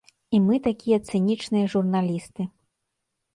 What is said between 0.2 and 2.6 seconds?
І мы такія цынічныя журналісты.